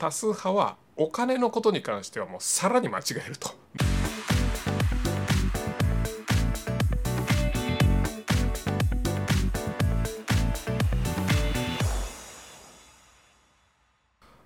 [0.00, 3.50] 多数派はお金のことに関してはもうさらに間違えると。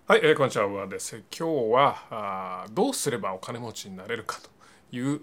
[0.08, 1.22] はい、えー、こんにちは、上です。
[1.30, 4.50] 今日はあどうすればお金持ちになれるかと
[4.90, 5.20] いう、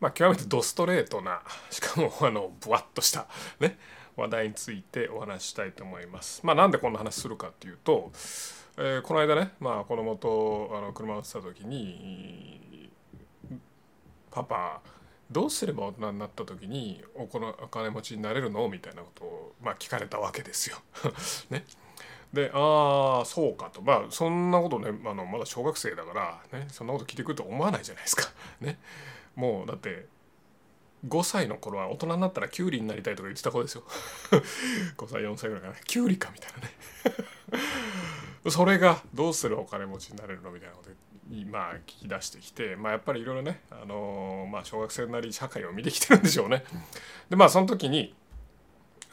[0.00, 3.26] まあ、極めてドストレートな、しかもあのぶわっとした
[3.58, 3.78] ね
[4.16, 6.42] 話題についてお話ししたいと思います。
[6.44, 8.12] まあ、なんでこんな話するかっていうと、
[8.78, 12.90] えー、この間ね、まあ、子供とあの車を乗ってた時に
[14.30, 14.80] 「パパ
[15.30, 20.78] どうすれば大人になった時におこのお金持ちになれるの?」みたいなことを、まあ、聞かれたわけですよ。
[21.50, 21.66] ね、
[22.32, 28.32] でああそうかとまあそんなことねあのまだ小学生だからねそんなこと聞いてくると思わないじゃないですか。
[28.60, 28.78] ね、
[29.34, 30.06] もうだって
[31.06, 33.82] 5歳の頃は大人になったらキュウリになりたいとか言ってた子ですよ
[34.96, 36.72] 5歳4歳ぐらいかなキュウリかみたいなね
[38.50, 40.90] それがどうするお金持ちになれるのみたいなこと
[41.28, 46.64] にまあ聞き出してきてまあやっぱりいろいろねあのまあ小学生なり社会を見てきてるんでしょうね。
[47.30, 48.14] でまあその時に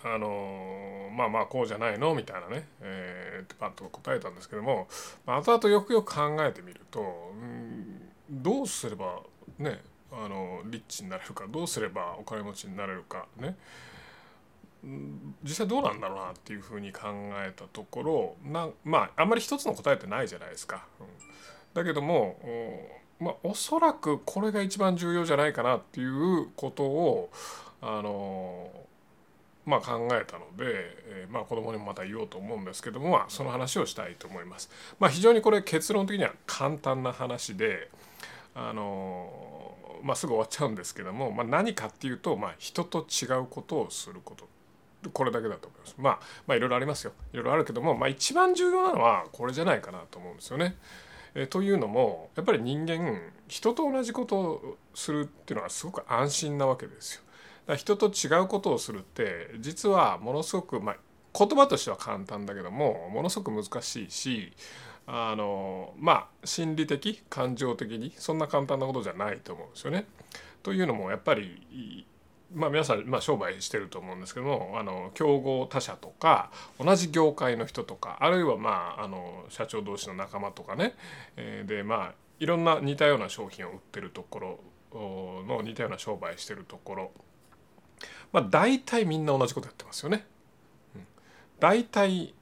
[0.03, 4.87] あのまあまあこうじゃないのみたいなね、えー、パッと答えたんですけども、
[5.25, 9.19] まあ、後々よくよく考えてみると、うん、どうすれば
[9.57, 13.55] ねあのリッチになれるかどうすればお金持ちになれるかね
[15.43, 20.85] 実際どうなんだろうなっていうふうに考えたところなまああんまり一つの答えってないじゃないですか。
[20.99, 21.07] うん、
[21.73, 22.37] だけども
[23.19, 27.29] まあ、おそらくこれが一番重要じゃないかなっていうことを
[27.81, 28.69] あの
[29.65, 30.63] まあ、考えたので、
[31.05, 34.67] えー、まあ、子供にもまた言おうと思うんですけども、まあ、その話をしたいと思います。
[34.99, 37.89] まあ、非常にこれ結論的には簡単な話で
[38.55, 44.47] あのまあ、すぐ終わっちゃうんですけども、ま、何かっていうと、ま、人と違うことをすること
[45.13, 45.95] これだけだと思います。
[45.97, 47.13] まあ、まあいろいろありますよ。
[47.33, 50.75] いろいろあるけども、まあ、一番重要なのはこれじゃないかなと思うんですよね。
[51.35, 57.21] えというのもやっぱり人間人と同じことをするっていうのはすごく安心なわけですよ。
[57.21, 60.97] だから人と違うことをするって実はものすごく、まあ、
[61.37, 64.53] 言葉としては簡単だけどもものすごく難しいし
[65.05, 70.05] あのまあ心理的感情的にそんな簡単なことじゃないと思うんですよね。
[70.61, 72.05] というのもやっぱり
[72.53, 80.95] まあ、皆さん、まあ、商売してると思うんですけどもあの競合他社とか同じ業界の人とかあるいは、まあ、あの社長同士の仲間とかね、
[81.37, 84.59] えー、でまあいろんな似たような商品を売ってるところ
[85.47, 87.11] の似たような商売してるところ
[88.31, 90.25] まあ大体みんな同じことやってますよね。
[90.95, 91.01] うん、
[91.59, 92.33] 大体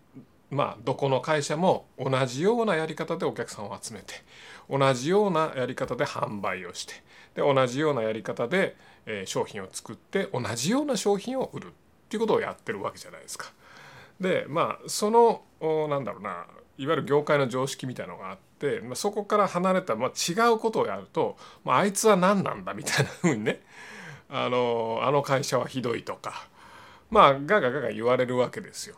[0.50, 4.13] まあどこの会社も同じようなやり方でお客さんを集めて
[4.69, 6.94] 同じようなやり方で販売をして
[7.35, 8.75] で同じようなやり方で、
[9.07, 11.69] え商品を作って同じような商品を売るっ
[12.09, 13.51] ていうことをやってるわけじゃないですか。
[14.19, 15.41] でまあその
[15.90, 16.45] なんだろうな
[16.78, 23.62] いわゆる業界の常識みたいのがあって、まあ、そこから離れた、まあ、違うことをやると、まあ、あいつは何なんだみたいなふうにね
[24.29, 26.47] あのあの会社はひどいとか
[27.09, 28.97] まあガガガガ言われるわけですよ。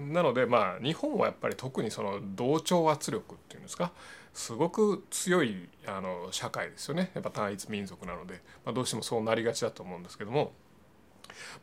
[0.00, 3.92] なのでまあ日本はやっぱり特にその同調圧力っていうんですか
[4.32, 7.10] すごく強いあの社会ですよね。
[7.14, 10.52] やっぱ単一民族なので、まあ、どうしてもそうなりがちだと思うんですけども、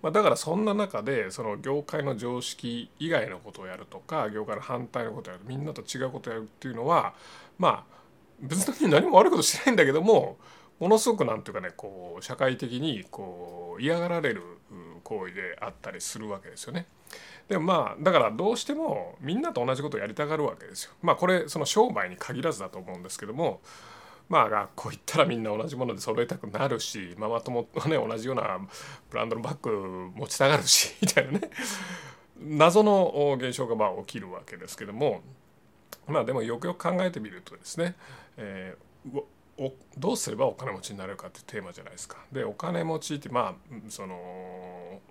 [0.01, 7.13] まあ、だからそんな中でその業界の常識以外のことをやるとか業界の反対のことをやるみんなと違うことをやるっていうのは
[7.57, 7.97] まあ
[8.41, 10.37] 別に何も悪いことしてないんだけども
[10.79, 14.43] ものすごくなんていうかねこう社会的にこう嫌がられる
[15.03, 16.85] 行為であったりするわけですよね。
[17.47, 20.91] でもまあだからどうしてもみんなと同じことをやりたがるわけですよ。
[21.01, 23.61] まあこれその商売に限らずだと思うんですけども
[24.29, 28.59] まあ学校行ったらみんな同じもので揃えたくなるしママ友とね同じような
[29.09, 31.49] ブランドのバッグ持ちたがるし みたいなね
[32.39, 35.21] 謎の現象がまあ起きるわけですけども
[36.07, 37.95] まあでもよくよく考えてみるとですね、
[38.35, 39.23] えー、
[39.59, 42.17] おどうすればお金持ちになれるかってテーマじゃないですか。
[42.31, 45.01] でお金持ちってまあその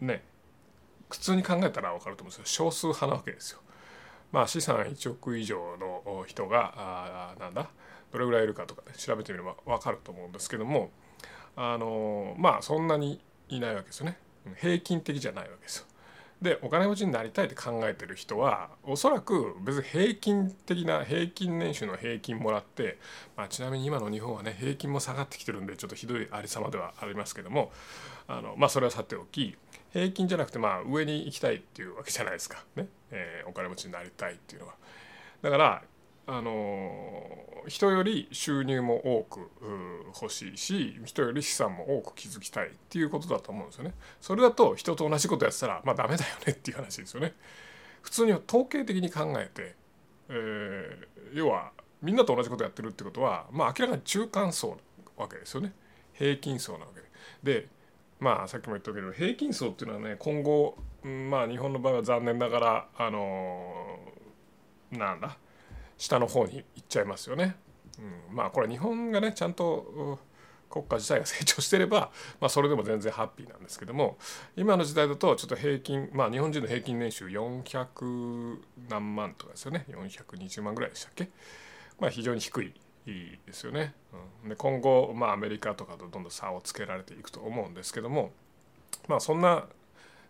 [0.00, 0.24] ね
[1.10, 3.60] 普通に考えたら分かると思うんですけど少数派なわけですよ。
[4.32, 7.68] まあ資産1億以上の人があなんだ
[8.12, 10.90] どれぐらいいるかとかね調べてみれば分かると思うんですけども
[11.54, 14.18] あのまあそんなにいないわけですよね。
[14.56, 15.86] 平均的じゃないわけですよ。
[16.44, 22.98] でお金持ちになりたいって考えてる人はおそらく別に平均的な平均年収の平均もらって、
[23.34, 27.72] まあ、ちなみに今の日本はね平均も下がってきてるんでちょっとひどいありさまではありますけども
[28.28, 29.56] あのまあそれはさておき
[29.94, 34.74] 平均じゃなくてまあ上に行きたいっていうわけじゃないですかね、えー、お金持ちになりたいっていうのは。
[35.40, 35.82] だから
[36.26, 37.22] あの
[37.66, 39.50] 人より収入も多く
[40.20, 43.94] 欲しいし人より資産も多く築きたいっていうことだと思うんですよね。
[44.20, 47.34] それだと人と同じことやってたらまあダメだよねっていう話ですよね。
[48.02, 49.74] 普通に統計的に考えて、
[50.28, 51.72] え要は
[52.02, 54.68] みんなと同じことやってるってことは、まあ、明らかに中間層
[55.16, 55.72] なわけですよね
[56.12, 57.00] 平均層なわけ
[57.50, 57.60] で。
[57.60, 57.68] で
[58.20, 63.98] まあさっきも言ったけど平均層っていうのはね今後まあ日本の場合は残念ながらあの
[64.90, 65.38] なんだ？
[65.98, 67.56] 下の方に行っちゃいますよね。
[67.98, 70.18] うん、まあこれ日本がねちゃんと
[70.70, 72.10] 国家自体が成長してれば、
[72.40, 74.18] まあ、それでも全然ハッピーなんですけども
[74.56, 78.58] 今の時代だとちょっと平均まあ日本人の平均年収400
[78.88, 79.86] 何万とかですよね。
[79.88, 81.30] 420万ぐらいでしたっけ、
[82.00, 82.74] まあ、非常に低い
[83.46, 83.94] ですよね。
[84.42, 88.32] うん、で今後、まあ、アメリカとかとどんどん差をつけられていくと思うんですけども
[89.06, 89.66] まあそんな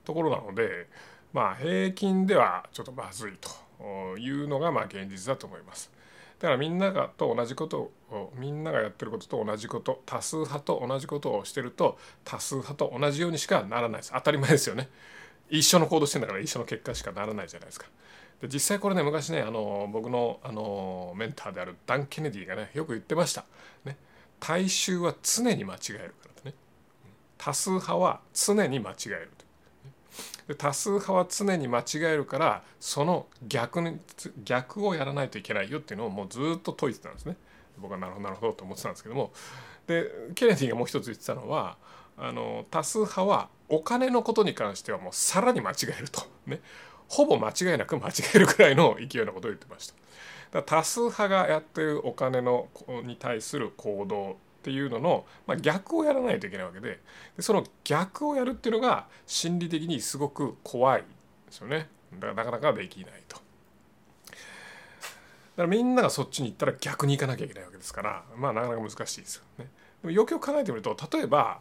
[0.04, 0.88] ところなので
[1.32, 3.63] まあ平均ではちょっとまずいと。
[4.18, 5.90] いうのがまあ現実だと思います。
[6.38, 14.12] だからみんながと同じことをみんながやってることと同じこと多数派と同じことをしてると多数派と同じようにしかならないです。
[14.12, 14.88] 当たり前ですよね。
[15.48, 17.86] 一緒の行動してんだから一緒の結果しかならないじゃないですか。
[18.40, 23.44] で実際これね昔ねあの僕のあのメンターであるダン・ケネディがねよく言ってました、
[23.84, 23.96] ね、
[24.40, 26.56] 大衆は常に間違えるからね。
[27.38, 29.43] 多数派は常に間違えるで
[30.58, 33.98] 多数派は常に間違えるからその逆に
[34.44, 37.36] 逆をやらないといけないよっていうのをもうずっと説いてたんですね。
[37.78, 39.32] 僕はなるほどなるほどと思ってたんですけども。
[39.86, 41.76] でケネディがもう一つ言ってたのは
[42.16, 46.22] あの多数派はお金のことに関してはもうさらに間違えると。
[46.46, 46.60] ね。
[47.08, 49.94] ほぼ間違いなく間違えるくらいの勢いなことを言ってました。
[50.52, 52.68] だ多数派がやってるお金の
[53.04, 56.98] に対する行動っていうのの、まあ、逆をやらないといけないわけで
[57.36, 61.06] でその逆をやるっていうのが心理的にすごく怖いで
[61.50, 63.36] すよねだからなかなかできないと。
[63.36, 63.42] だ
[65.58, 69.70] からみんながそっちに行ったら逆に行かなきゃいけないわけですからまあなかなか難しいですよね。
[70.00, 71.60] でもよくよく考えてみると例えば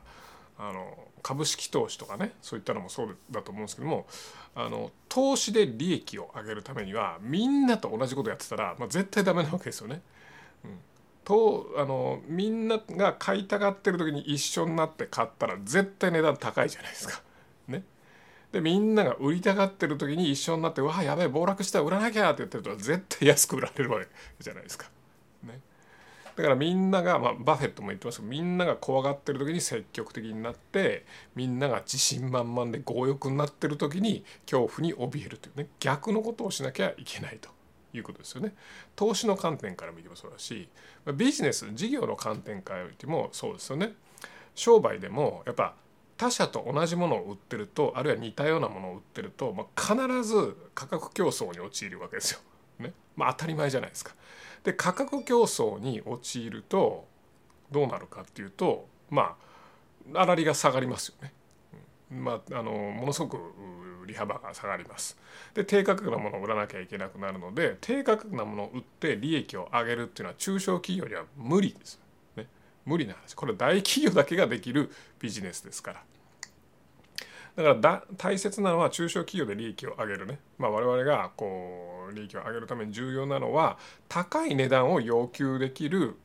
[0.58, 4.08] あの株式投資とかねそういったのもそうだと思うんですけども
[4.56, 10.02] あの投資で利益を上げるためにはみんなと同じことやってたら、まあ、絶対ダメなわけですよね。
[10.64, 10.80] うん、
[11.24, 17.22] とあのみんなが買いたがってる時に一緒になって買ったら絶対値段高いじゃないですか。
[17.68, 17.84] ね、
[18.52, 24.08] でみんなが売りたがってる時に一緒になって「わあやべえ暴落したら売らなきゃ」って言ってると絶対安く売られるわけ
[24.40, 24.90] じゃないですか。
[25.44, 25.60] ね、
[26.36, 31.06] だからみんなが、まあ、バフェットも言ってますけどみんなが怖がってる時に積極的になって
[31.36, 37.50] みんなが自信満々で強欲になってる時に恐怖に怯えるというね逆のことをしなきゃいけないと。
[37.94, 38.54] いうことですよね。
[38.95, 40.69] 投資の観点から見てもそうだし
[41.16, 43.94] ビジネス事業の観点から見てもそうですよね。
[44.56, 45.75] 商売でもやっぱ
[46.18, 52.40] 他社と同じものを売ってるとあるいは似たようなものを売ってると、まあ、必ず価格競争に陥るわけですよ。
[52.80, 54.13] ねまあ、当たり前じゃないですか。
[54.63, 57.06] で価格競争に陥ると
[57.72, 59.36] どうなるかっていうとま
[60.13, 61.34] あ粗利が下がりますよね。
[62.12, 63.38] まあ、あのものすごく
[64.06, 65.18] 利幅が下がります。
[65.54, 72.00] で低価格なものを売らなきゃいけなくなるので低価格なものを売って利益を上げるっていうのは中小企業には無理です。
[72.36, 72.48] ね、
[72.86, 76.04] 無理な話これ大企業だけができるビジネスですから。
[77.56, 83.78] だからだ大切なのは中小企業で利益を上げるね、まあ、我々がこう利益を上げるために重要なのは
[84.10, 86.16] 高い値段を要求できる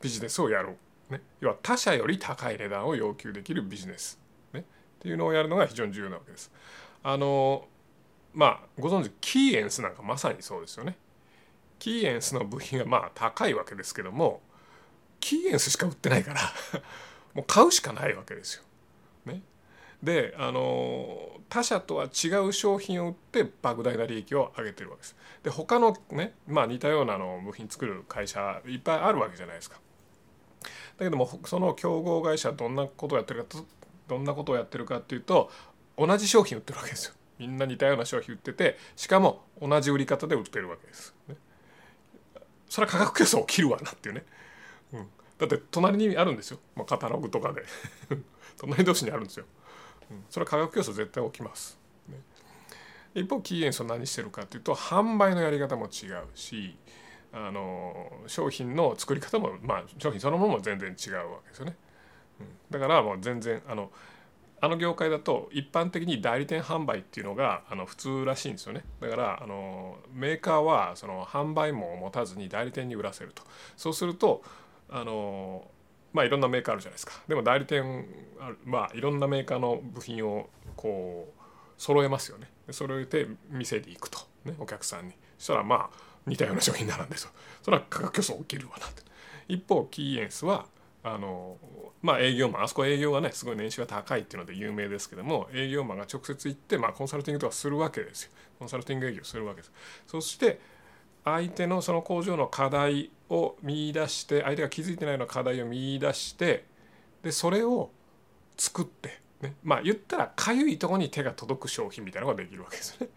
[0.00, 0.76] ビジネスをやる、
[1.10, 4.18] ね、要は他社より高い値段を要求できるビジネス、
[4.52, 4.62] ね、っ
[5.00, 6.50] ていうのをやるのが非常に重要なわけです。
[7.04, 7.68] あの
[8.32, 10.96] まあご存知キーエンスなんかまさにそうですよね。
[11.78, 14.40] キーエンスの部品がまあ高いわけですけども
[15.20, 16.40] キーエンスしか売ってないから
[17.34, 18.64] もう買うしかないわけですよ。
[19.26, 19.42] ね、
[20.02, 25.16] であの他社とは違う商品を売って莫大な利益を上げてるわけです。
[25.42, 29.78] で他のね、まあ、似たようなの部品作る会社いっぱいあるわけじゃないですか。
[30.96, 33.58] だけどもその競合会社どんなことをやってるか
[34.08, 35.50] どんなことをやってるかっていうと
[35.96, 37.14] 同じ商品売ってるわけですよ。
[37.38, 41.36] みんな似たような商品売っててしかも同じ売り方で売ってるわけです、ね、
[42.68, 44.24] それは価格競争起きるわなっていうね、
[44.92, 45.06] うん、
[45.38, 47.64] だって隣にあるんですよ、まあ、カタログとかで。
[48.56, 49.46] 隣同士にあるんですよ、
[50.10, 51.76] うん、それは価格競争絶対起きます、
[52.08, 52.16] ね、
[53.14, 56.76] 一方キーエンスは何してるかっていうと販売のやり方も違うし
[57.32, 61.76] あの商品の作り方もまあ商品そのものも全然違うわけですよね、
[62.40, 63.90] うん、だからもう全然あの
[64.64, 68.82] あの業界だと一般的に代理店販売っていうのがあの普通らしいんですよね。
[69.00, 73.42] だからあのメーカーはその販売網を持たずに代理店に売らせると。
[73.76, 74.42] そうすると
[74.88, 75.70] あの
[76.14, 77.12] まあいろんなメーカーあるじゃないですか。
[77.28, 78.06] でも代理店
[78.64, 81.42] まあいろんなメーカーの部品をこう
[81.76, 82.48] 揃えますよね。
[82.70, 85.14] 揃えて店で行くと、ね、お客さんに。
[85.36, 87.30] そしたらまあ似たような商品なんですよ
[87.62, 89.02] それは価格競争起きるわなって。
[89.46, 90.66] 一方キーエンスは
[91.04, 91.58] あの
[92.00, 98.30] まあ営業マンあそこ営業がねすごい年収が高いっていうので有名ですけども営業マンが直接行って、まあ、コンサルティングとかするわけですよ。
[98.58, 99.72] コンサルティング営業するわけです。
[100.06, 100.58] そして
[101.24, 106.64] 相手のその工場の課題を見出して相手が気づいてないような課題を見出して
[107.22, 107.90] でそれを
[108.56, 113.08] 作って、ね、まあ言ったらかゆいとこに手が届く商品みたいなのができるわけですよ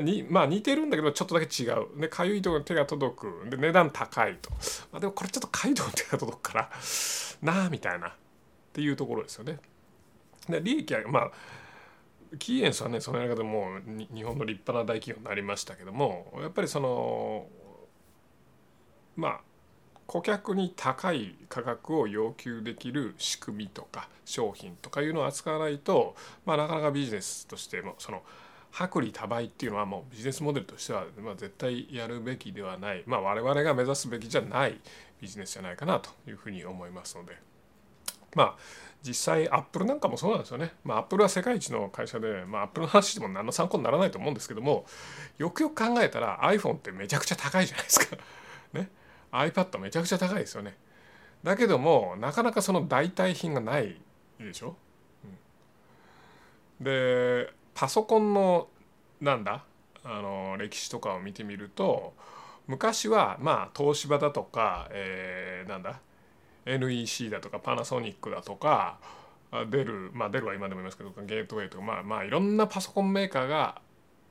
[0.00, 1.86] にまあ似てるんだけどちょっとだけ違う。
[2.00, 3.50] でかゆいところに手が届く。
[3.50, 4.50] で値段高いと、
[4.92, 6.70] まあ、でもこれちょっとかゆいところに手が届くから
[7.42, 8.08] なあみたいな。
[8.08, 8.12] っ
[8.74, 9.58] ていうところですよね。
[10.48, 11.30] で利益はまあ
[12.38, 17.46] キーエンスはねそのやり方でも日本の立派な大企業になりましたけどもやっぱりその
[19.16, 19.40] まあ
[20.06, 28.22] 顧客に高い価格を要求できる仕組みとか商品とかいうのを扱わないと、まあ、なかなかビジネスとしてもその
[28.80, 34.80] 薄利多売っていうのはもうビジネスモデルとしては、ま、絶対やるべきではない、まあ、我々が目指すべきじゃない
[35.20, 37.36] ビジネスじゃないかなというふうに思いますので
[38.34, 38.56] まあ
[39.02, 40.72] 実際アップルなんかもそうなんですよね。
[40.82, 44.86] まあアップルは世界一の会社で、まあアップルの話でも何の参考にならないと思うんですけども
[45.36, 48.16] よくよく考えたら iPhone ってめちゃくちゃ高いじゃないですか。
[48.72, 48.90] ね。
[49.30, 50.76] iPad めちゃくちゃ高いですよね。
[51.42, 54.00] だけどもなかなかその代替品がない
[54.40, 54.74] でしょ？
[56.80, 58.68] うん、でパソコンの
[59.20, 59.64] なんだ
[60.04, 62.12] あの歴史とかを見てみると
[62.66, 66.00] 昔はまあ東芝だとか、えー、なんだ
[66.66, 68.98] NEC だとかパナソニックだとか
[69.70, 73.80] 出るまあ出るは今でも言いますけどゲートウェイとかまあまあいろんなパソコンメーカーが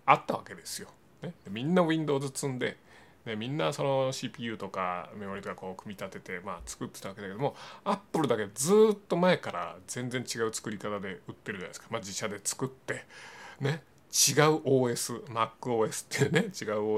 [0.05, 0.89] あったわけですよ。
[1.21, 2.77] ね、みんな Windows 積んで
[3.25, 13.05] でみんなその CPU とかメモリとかこう組み立てて、まあ、作ってたわけだけどもアップルだけずっと前から全然違う作り方で売ってるじゃないですか、まあ、自社で作って
[13.61, 16.47] ね違う OSMacOS っていうね違う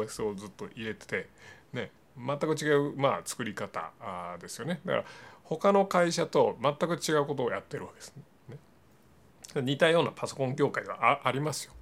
[0.01, 1.29] OS をずっと入れてて
[1.73, 4.79] ね全く違う、まあ、作り方あですよね。
[4.85, 5.05] だから
[5.43, 8.13] 他の会社と全く違うことをやってるわけです。
[8.49, 9.61] ね。
[9.61, 11.73] 似たようなパソコン業界があありますよ。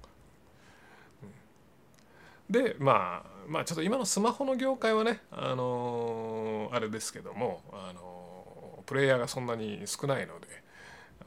[2.50, 10.46] でまあまあちょっと今のスマホの業界はねあのー、あれですけどもあのー、プレイヤーがそんなに少ないので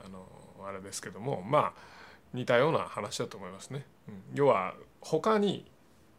[0.04, 1.74] あのー、あれですけどもまあ
[2.34, 3.86] 似たような話だと思いますね。
[4.08, 5.66] うん、要は他に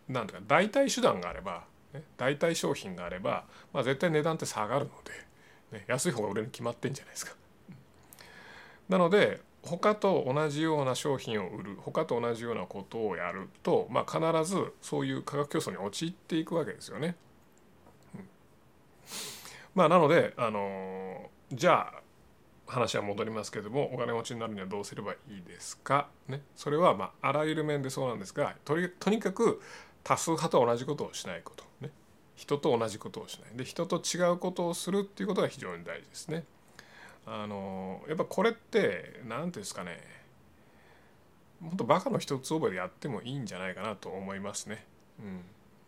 [0.09, 4.91] 何ていうか代替手段があればね、代替商品があれば、まあ、絶対値段って下がるの
[5.73, 7.35] で、ね、安い方が売れるに決まってんじゃないですか。
[8.89, 17.17] なので他と同じような商品を売る他と同じようなことをやると、まあ、必ずそういう価格競争に陥っていくわけですよね。
[18.15, 18.29] うん、
[19.75, 22.03] まあなのであのじゃあ
[22.67, 29.61] 話は戻りますけどもお金持ちになるにはどうすればいいですか、ね、それはまああらゆる面でそうなんですがとにかく
[30.05, 31.65] 多数派と同じことをしないこと。
[31.81, 31.91] ね。
[32.35, 33.51] 人と同じことをしない。
[33.57, 36.45] で人と違うことをするっていうことが非常に大事ですね。
[37.31, 39.99] あのやっぱこれって何ていうんですかね。
[41.61, 44.85] もっとバカの一つ覚えでやってもいいんじゃないかなと思いますね。
[45.19, 45.41] うん、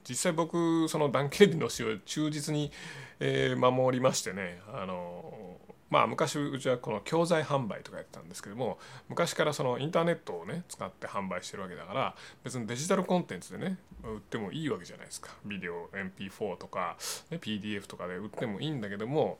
[0.05, 2.73] 実際僕そのダン・ケネディの詩を忠実に、
[3.21, 4.61] えー、守りましてね。
[4.73, 8.79] あのまあ昔うちはこの教材販売とかやってたんですけども
[9.09, 15.31] 昔からそのインターネットをね使って販売してるわけだから別にデジタルコンテンツでね売ってもいいわけじゃないですか。
[15.45, 16.97] ビデオ MP4 とか、
[17.31, 19.39] ね、PDF とかで売ってもいいんだけども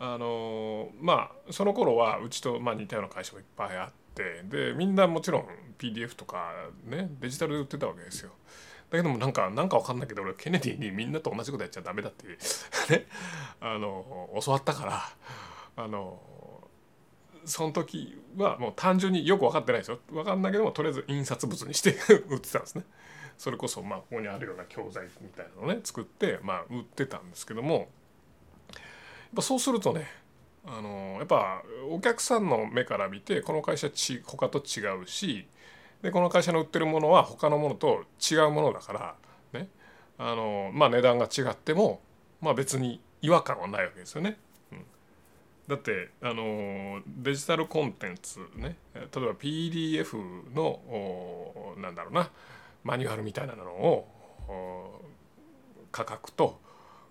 [0.00, 5.46] あのまあその頃はうちとまあ似たような会社もいっぱいあってでみんなもちろん
[5.78, 6.52] PDF とか
[6.84, 8.30] ねデジタルで売ってたわけですよ。
[8.90, 12.26] だけどもなんかなんかわかんないけど俺ケネディにみんなと同じことやっちゃダメだって
[12.90, 13.06] ね
[13.60, 15.02] あの教わったから
[15.76, 16.22] あの
[17.44, 21.96] その時はもう単純によく分かってないですよ分かんないけどもとりあえず印刷物にして
[22.28, 22.84] 売ってたんですね
[23.36, 27.90] それこそまあここにあるような教材みたいなのをね作ってまあ売ってたんですけども
[29.34, 30.06] ぱそうするとね
[30.66, 35.46] あのやっぱお客さんの目から見てこの会社ち他と違うし
[36.02, 39.14] でこの会社の売ってるものは他のものと違うものだから
[39.60, 39.68] ね
[40.18, 42.00] あのまあ値段が違っても
[42.40, 44.38] まあ別に違和感はないわけですよね。
[45.66, 50.16] だってあのデジタルコンテンツね例えば PDF
[50.54, 52.30] のなんだろうな
[52.84, 54.08] マニュアルみたいなのを
[55.92, 56.58] 価格と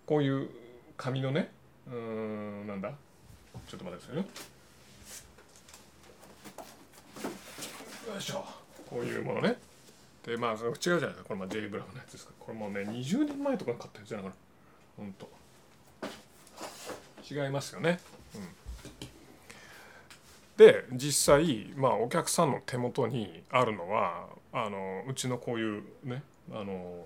[0.08, 0.50] こういう
[0.98, 1.52] 紙のね
[1.92, 2.92] うんなんだ？
[3.68, 4.22] ちょっと待ってくださいよ。
[8.14, 8.46] よいしょ。
[8.90, 9.58] こういうものね。
[10.26, 11.24] でまあ違うじゃないですか。
[11.24, 14.36] これまあ J ブラウンのやつですかこれもうね20年前とかに買ったやつじゃないかな
[14.98, 15.30] ほんと。
[17.30, 18.00] 違いますよね。
[18.36, 18.42] うん。
[20.58, 27.06] で実際まあお客さんの手元にあるのはあのうちのこういうねあの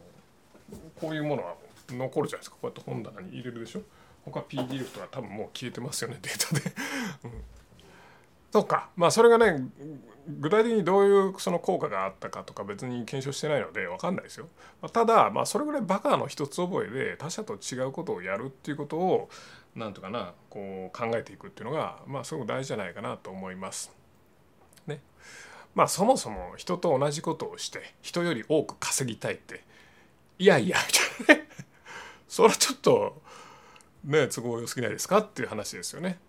[0.99, 1.55] こういうものは
[1.89, 2.57] 残るじゃないですか。
[2.61, 3.81] こうやって本棚に入れるでしょ。
[4.25, 6.75] 他 PDF とか多分もう消えてますよねデータで、
[7.25, 7.31] うん、
[8.51, 9.67] そうかまあそれがね
[10.27, 14.47] 具体的にどういうその効果があったかとか別に検証してないので分かんないですよ。
[14.93, 19.29] ただまあそれぐらいバカの一つ覚えで他者と違うことをやるっていうことを
[19.75, 23.91] 何とかなこう考えていくっていうのがまあすごく大事じゃないかなと思います。
[24.85, 25.01] ね。
[25.73, 29.63] まあそもそも人と同じことをして人より多く稼ぎたいって
[30.37, 31.49] いやいやみたいなね
[32.27, 33.21] それはちょっと
[34.03, 36.19] ね都合良すぎないですかっていう話ですよね。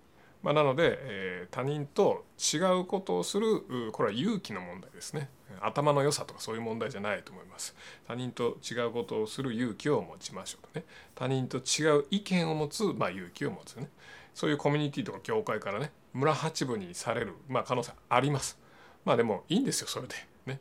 [0.42, 5.28] まあ、なので、えー、他人と違うことをするこれは勇気の問題ですね。
[5.60, 7.76] 頭の良さとかそういう問題じゃないと思います。
[8.08, 10.84] 他人と違うことをする勇気を持ちましょうとね。
[11.14, 13.88] 他人と違う意見を持つ、まあ、勇気を持つね。
[14.34, 18.58] そういうコミュニティとか教会からね村八分にされる、まあ、可能性あります。
[19.04, 20.14] まあでもいいんですよそれで。
[20.46, 20.60] ね。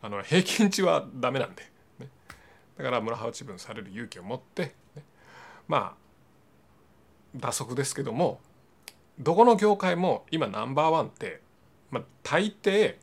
[0.00, 1.62] あの平均値はダメなんで、
[2.00, 2.08] ね、
[2.76, 5.04] だから村八分される勇気を持って、ね、
[5.68, 6.01] まあ
[7.36, 8.40] 打足ですけども
[9.18, 11.40] どこの業界も今ナンバーワンって、
[11.90, 12.96] まあ、大抵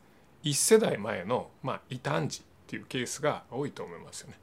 [0.43, 4.37] 1世代前の、まあ、異端児っていうケースが多いと思いますよね。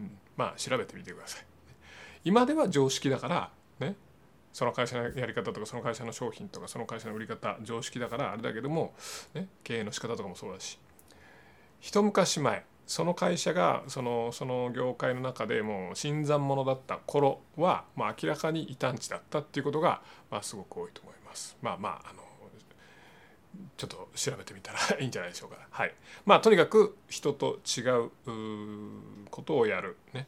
[0.00, 1.44] うん、まあ調べてみてください。
[2.24, 3.50] 今では常識だから
[3.80, 3.96] ね
[4.52, 8.94] その会社のやり方とかその会社の商品とかその会社の売り方常識だからあれだけども、
[9.34, 10.78] ね、経営の仕方とかもそうだし
[11.80, 21.56] 一昔前その会社がそのその業界の中でもう新参者だった頃は、まあ、明らかに異端児だったっていうことが、まあ、すごく多いと思います。
[21.62, 22.22] まあまああの
[23.76, 25.56] ちょっと調べてみたら いいんじゃないでしょうか。
[25.70, 25.94] はい。
[26.26, 28.10] まあとにかく人と違う
[29.30, 30.26] ことをやるね。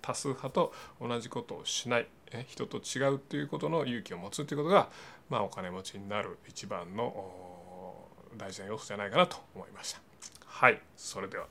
[0.00, 2.08] 多数派と同じことをしない
[2.46, 4.88] 人と違うということの勇気を持つということが、
[5.28, 10.00] まあ、お金持ちになる一番の大事な要素じゃないかなと思いました。
[10.46, 11.46] はいそれでは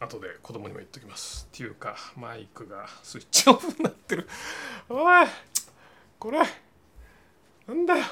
[0.00, 1.46] 後で子供にも言っときます。
[1.52, 4.26] っていうかマイクがスイッチオフになってる。
[4.88, 5.26] おい
[6.18, 6.38] これ
[7.68, 8.04] なんだよ。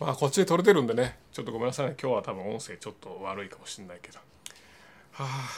[0.00, 1.18] まあこっちで撮れてるんでね。
[1.32, 1.96] ちょっとごめんなさいね。
[2.00, 4.18] 今日は多分音声ちょっと悪いかもしれないけど。
[4.18, 5.50] はあ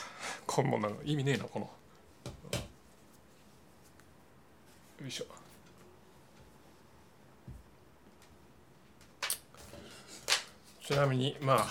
[0.46, 1.70] こんなんか意味ねえなこの。
[5.02, 5.26] よいしょ。
[10.82, 11.66] ちなみにまあ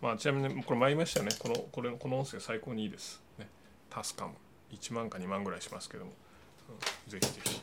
[0.00, 1.32] まあちなみにこれ参りましたよね。
[1.38, 3.20] このこれこの音声最高にいいです。
[3.38, 3.46] ね。
[3.90, 4.34] タスカム
[4.72, 6.12] 1万か2万ぐらいしますけども、
[6.70, 7.60] うん、ぜひぜひ。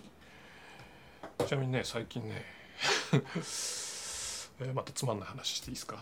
[1.47, 2.45] ちなみにね最近ね。
[4.61, 5.97] えまたつまんない話していいですか？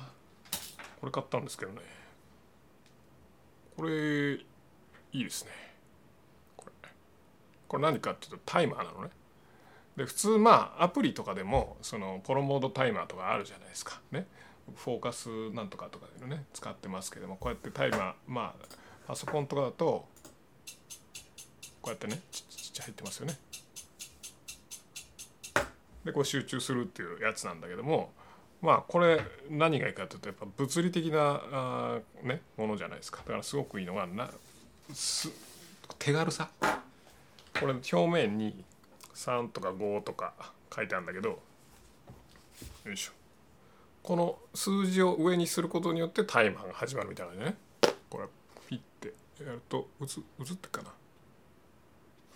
[1.00, 1.82] これ買ったんですけどね。
[3.78, 4.46] これい
[5.14, 5.52] いですね。
[6.58, 6.90] これ。
[7.68, 9.10] これ何かっていうとタイマーなのね。
[9.96, 14.02] で普通まあアプリとかでもそのポロモードタイマーとかあるじゃないですか。
[14.12, 14.28] ね。
[14.76, 18.66] フォーカスなんとかとかでね使ってますけどもこうやってタイマーまあ
[19.08, 20.08] パソコンとかだと
[21.82, 23.38] こうやってねちっちっちゃ入ってますよね。
[26.04, 28.12] でこう集中するっていうやつなんだけども
[28.62, 33.20] まあこれ何がいいかというとやっぱ物理的なあ、ね、ものじゃないですか。
[33.20, 34.30] だからすごくいいのがな
[34.94, 35.32] す
[36.00, 36.50] 手軽さ。
[37.60, 38.66] これ表面に
[39.14, 40.34] 3とか5とか
[40.76, 41.40] 書いてあるんだけど
[42.84, 43.25] よいしょ。
[44.06, 47.56] この数字を上にすることによってタイマーが始まるみたいなね。
[48.08, 48.26] これ
[48.70, 50.04] ピッてやると映
[50.42, 50.94] 映ってかな。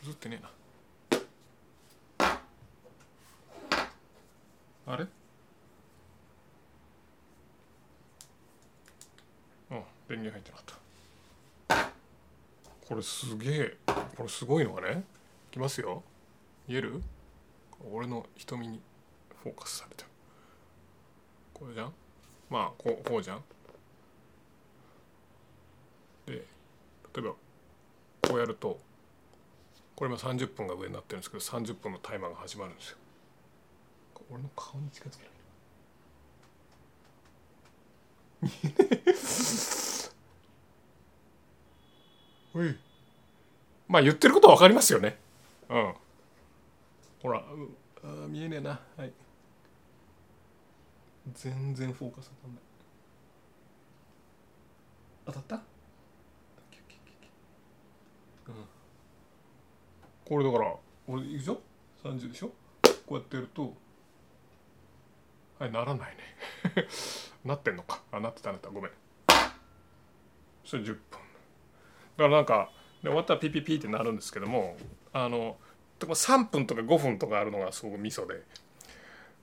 [0.08, 2.36] 映ってねえな。
[4.88, 5.04] あれ？
[9.70, 10.66] うん電源入ってなかっ
[11.68, 11.92] た。
[12.88, 13.78] これすげえ
[14.18, 15.04] これすごいのがね
[15.52, 16.02] いきますよ。
[16.68, 17.04] 見える？
[17.92, 18.82] 俺の瞳に
[19.44, 20.09] フォーカスされてる。
[21.60, 21.94] これじゃん？
[22.50, 23.44] まあこうこうじゃん？
[26.26, 26.44] で例
[27.18, 27.32] えば
[28.22, 28.80] こうやると
[29.96, 32.98] これ今30分が上になってるんですけど30分のタイマーが始まるんですよ。
[34.32, 35.26] 俺の顔に近づけ
[42.70, 42.76] い。
[43.88, 45.18] まあ言ってることは分かりますよね。
[45.70, 45.94] うん。
[47.24, 47.44] ほら。
[48.04, 48.80] あ見えねえな。
[48.98, 49.12] はい
[51.34, 52.64] 全然フォーカス当たんない。
[55.28, 55.56] 当たった？
[55.56, 55.60] う
[58.52, 58.56] ん。
[60.26, 60.74] これだから
[61.08, 61.62] 俺いくでしょ
[62.04, 62.52] 30でしょ？
[63.06, 63.74] こうやってやると
[65.60, 66.24] はいならないね。
[67.46, 68.02] なってんのか。
[68.12, 68.70] あなってたなった。
[68.70, 68.92] ごめん。
[70.66, 71.24] それ10分だか
[72.24, 74.78] らなんかで終わったらピピピってなるんですけども
[75.14, 75.58] あの
[76.00, 78.44] 3分とか5分とかあるのがすごくミソで。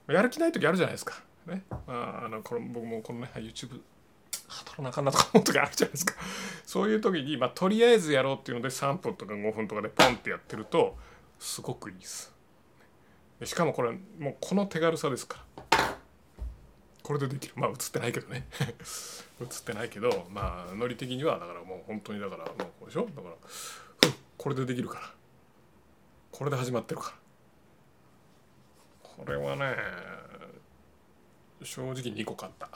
[0.09, 1.21] やる気ない時あるじゃないですか。
[1.47, 3.81] ね、まあ、あのこれ僕もこのね YouTube
[4.49, 6.15] 働かなあかんなとか思う時あるじゃないですか。
[6.65, 10.97] そういう時に、まあ、とりあえずやろうっていうので3分とか5分とかでポンってやってると
[11.39, 12.33] すごくいいです。
[13.45, 15.97] しかもこれもうこの手軽さですから。
[17.03, 17.55] これでできる。
[17.57, 18.47] まあ映ってないけどね。
[19.41, 23.07] 映ってないけどまあノリ的にはだからもう本当にだからもうこれでしょ。
[23.15, 23.35] だから
[24.37, 25.15] これでできるから。
[26.33, 27.17] これで始まってるから。
[29.03, 29.75] これはね
[31.63, 32.69] 正直2個買った、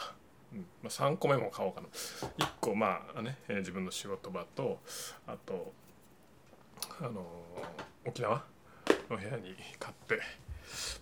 [0.53, 0.61] うん。
[0.83, 1.89] まあ、3個目も買おうかな。
[2.39, 4.81] 1個まあね、えー、自分の仕事場と
[5.27, 5.73] あと
[7.01, 8.45] あのー、沖縄
[9.11, 10.21] の部屋に買って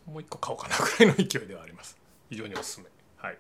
[0.07, 1.97] もう1個買おうかなぐらいの勢いではあります。
[2.31, 2.87] 非常におすすめ。
[3.17, 3.39] はい。